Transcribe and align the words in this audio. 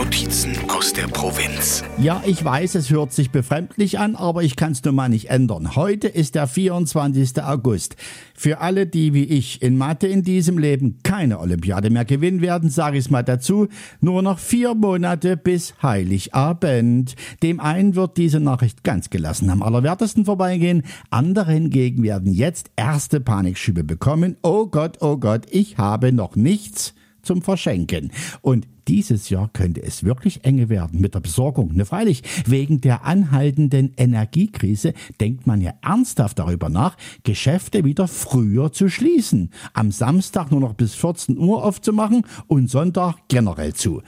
Notizen 0.00 0.56
aus 0.70 0.94
der 0.94 1.08
Provinz. 1.08 1.84
Ja, 1.98 2.22
ich 2.24 2.42
weiß, 2.42 2.74
es 2.76 2.88
hört 2.88 3.12
sich 3.12 3.30
befremdlich 3.30 3.98
an, 3.98 4.16
aber 4.16 4.42
ich 4.42 4.56
kann 4.56 4.72
es 4.72 4.82
nun 4.82 4.94
mal 4.94 5.10
nicht 5.10 5.28
ändern. 5.28 5.76
Heute 5.76 6.08
ist 6.08 6.36
der 6.36 6.46
24. 6.46 7.42
August. 7.42 7.96
Für 8.34 8.60
alle, 8.62 8.86
die 8.86 9.12
wie 9.12 9.24
ich 9.24 9.60
in 9.60 9.76
Mathe 9.76 10.06
in 10.06 10.22
diesem 10.22 10.56
Leben 10.56 11.00
keine 11.02 11.38
Olympiade 11.38 11.90
mehr 11.90 12.06
gewinnen 12.06 12.40
werden, 12.40 12.70
sage 12.70 12.96
ich 12.96 13.04
es 13.04 13.10
mal 13.10 13.22
dazu, 13.22 13.68
nur 14.00 14.22
noch 14.22 14.38
vier 14.38 14.74
Monate 14.74 15.36
bis 15.36 15.74
Heiligabend. 15.82 17.14
Dem 17.42 17.60
einen 17.60 17.94
wird 17.94 18.16
diese 18.16 18.40
Nachricht 18.40 18.82
ganz 18.82 19.10
gelassen 19.10 19.50
am 19.50 19.62
allerwertesten 19.62 20.24
vorbeigehen, 20.24 20.82
andere 21.10 21.52
hingegen 21.52 22.02
werden 22.02 22.32
jetzt 22.32 22.70
erste 22.74 23.20
Panikschübe 23.20 23.84
bekommen. 23.84 24.38
Oh 24.40 24.64
Gott, 24.64 24.96
oh 25.02 25.18
Gott, 25.18 25.42
ich 25.50 25.76
habe 25.76 26.10
noch 26.10 26.36
nichts 26.36 26.94
zum 27.22 27.42
Verschenken. 27.42 28.12
Und 28.42 28.66
dieses 28.88 29.30
Jahr 29.30 29.48
könnte 29.52 29.82
es 29.82 30.04
wirklich 30.04 30.44
enge 30.44 30.68
werden 30.68 31.00
mit 31.00 31.14
der 31.14 31.20
Besorgung. 31.20 31.74
Ne, 31.74 31.84
freilich, 31.84 32.22
wegen 32.46 32.80
der 32.80 33.04
anhaltenden 33.04 33.92
Energiekrise 33.96 34.94
denkt 35.20 35.46
man 35.46 35.60
ja 35.60 35.74
ernsthaft 35.82 36.38
darüber 36.38 36.68
nach, 36.68 36.96
Geschäfte 37.22 37.84
wieder 37.84 38.08
früher 38.08 38.72
zu 38.72 38.88
schließen. 38.88 39.50
Am 39.74 39.92
Samstag 39.92 40.50
nur 40.50 40.60
noch 40.60 40.74
bis 40.74 40.94
14 40.94 41.38
Uhr 41.38 41.64
aufzumachen 41.64 42.26
und 42.48 42.68
Sonntag 42.68 43.16
generell 43.28 43.74
zu. 43.74 44.02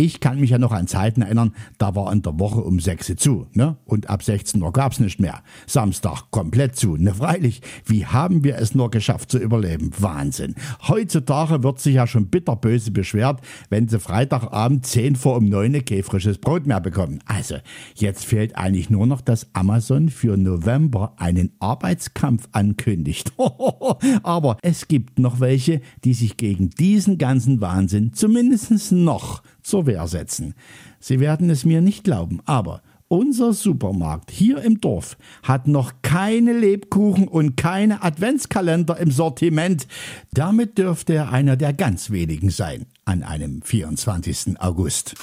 Ich 0.00 0.20
kann 0.20 0.38
mich 0.38 0.50
ja 0.50 0.58
noch 0.58 0.70
an 0.70 0.86
Zeiten 0.86 1.22
erinnern, 1.22 1.56
da 1.76 1.96
war 1.96 2.12
in 2.12 2.22
der 2.22 2.38
Woche 2.38 2.60
um 2.60 2.78
6 2.78 3.10
Uhr 3.10 3.16
zu, 3.16 3.46
ne? 3.54 3.78
Und 3.84 4.08
ab 4.08 4.22
16 4.22 4.62
Uhr 4.62 4.72
gab's 4.72 5.00
nicht 5.00 5.18
mehr. 5.18 5.42
Samstag 5.66 6.30
komplett 6.30 6.76
zu. 6.76 6.96
Ne, 6.96 7.14
freilich, 7.14 7.62
wie 7.84 8.06
haben 8.06 8.44
wir 8.44 8.58
es 8.58 8.76
nur 8.76 8.92
geschafft 8.92 9.32
zu 9.32 9.38
überleben? 9.38 9.90
Wahnsinn. 9.98 10.54
Heutzutage 10.86 11.64
wird 11.64 11.80
sich 11.80 11.96
ja 11.96 12.06
schon 12.06 12.28
bitterböse 12.28 12.92
beschwert, 12.92 13.40
wenn 13.70 13.88
sie 13.88 13.98
Freitagabend 13.98 14.86
10 14.86 15.16
vor 15.16 15.36
um 15.36 15.48
9 15.48 15.84
kein 15.84 16.04
frisches 16.04 16.38
Brot 16.38 16.64
mehr 16.64 16.80
bekommen. 16.80 17.18
Also, 17.26 17.56
jetzt 17.96 18.24
fehlt 18.24 18.56
eigentlich 18.56 18.90
nur 18.90 19.08
noch, 19.08 19.20
dass 19.20 19.52
Amazon 19.52 20.10
für 20.10 20.36
November 20.36 21.14
einen 21.16 21.50
Arbeitskampf 21.58 22.48
ankündigt. 22.52 23.32
Aber 24.22 24.58
es 24.62 24.86
gibt 24.86 25.18
noch 25.18 25.40
welche, 25.40 25.80
die 26.04 26.14
sich 26.14 26.36
gegen 26.36 26.70
diesen 26.70 27.18
ganzen 27.18 27.60
Wahnsinn 27.60 28.12
zumindest 28.12 28.92
noch 28.92 29.42
zur 29.68 29.87
Wehr 29.88 30.06
setzen. 30.06 30.54
Sie 31.00 31.18
werden 31.18 31.50
es 31.50 31.64
mir 31.64 31.80
nicht 31.80 32.04
glauben, 32.04 32.40
aber 32.44 32.82
unser 33.08 33.54
Supermarkt 33.54 34.30
hier 34.30 34.62
im 34.62 34.82
Dorf 34.82 35.16
hat 35.42 35.66
noch 35.66 35.92
keine 36.02 36.52
Lebkuchen 36.52 37.26
und 37.26 37.56
keine 37.56 38.02
Adventskalender 38.02 38.98
im 38.98 39.10
Sortiment. 39.10 39.86
Damit 40.32 40.76
dürfte 40.76 41.14
er 41.14 41.32
einer 41.32 41.56
der 41.56 41.72
ganz 41.72 42.10
wenigen 42.10 42.50
sein 42.50 42.84
an 43.06 43.22
einem 43.22 43.62
24. 43.62 44.60
August. 44.60 45.14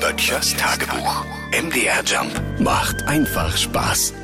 Böttchers 0.00 0.56
Tagebuch. 0.56 1.24
MDR 1.52 2.02
Jump 2.06 2.32
macht 2.60 3.06
einfach 3.06 3.54
Spaß. 3.56 4.14